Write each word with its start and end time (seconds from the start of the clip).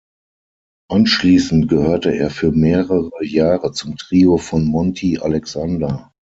Anschließend 0.89 1.69
gehörte 1.69 2.09
er 2.11 2.31
für 2.31 2.51
mehrere 2.51 3.23
Jahre 3.23 3.71
zum 3.71 3.97
Trio 3.97 4.37
von 4.37 4.65
Monty 4.65 5.19
Alexander. 5.19 6.11